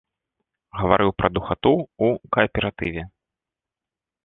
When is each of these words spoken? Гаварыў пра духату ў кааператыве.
Гаварыў 0.79 1.11
пра 1.19 1.27
духату 1.35 1.73
ў 1.81 2.09
кааператыве. 2.37 3.01